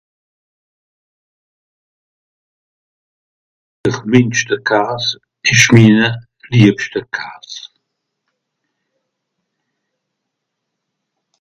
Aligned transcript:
D'r 3.83 3.99
Mìnschterkas 4.11 5.05
ìsch 5.51 5.69
miner 5.73 6.13
liebschte 6.49 7.01
Kas. 7.15 7.51